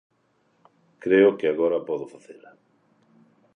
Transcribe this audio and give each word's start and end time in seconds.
Creo 1.03 1.29
que 1.37 1.47
agora 1.47 1.85
podo 1.89 2.05
facela. 2.13 2.51